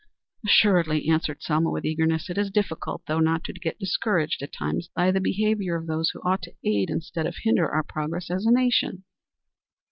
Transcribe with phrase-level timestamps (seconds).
[0.43, 2.27] "Assuredly," answered Selma, with eagerness.
[2.27, 6.09] "It is difficult, though, not to get discouraged at times by the behavior of those
[6.09, 9.03] who ought to aid instead of hinder our progress as a nation."